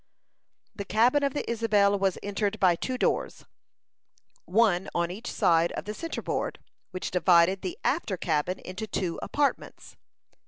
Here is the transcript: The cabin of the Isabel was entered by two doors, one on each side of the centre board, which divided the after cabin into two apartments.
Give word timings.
The 0.75 0.83
cabin 0.83 1.21
of 1.21 1.35
the 1.35 1.47
Isabel 1.47 1.99
was 1.99 2.17
entered 2.23 2.59
by 2.59 2.75
two 2.75 2.97
doors, 2.97 3.45
one 4.45 4.89
on 4.95 5.11
each 5.11 5.31
side 5.31 5.71
of 5.73 5.85
the 5.85 5.93
centre 5.93 6.23
board, 6.23 6.57
which 6.89 7.11
divided 7.11 7.61
the 7.61 7.77
after 7.83 8.17
cabin 8.17 8.57
into 8.57 8.87
two 8.87 9.19
apartments. 9.21 9.97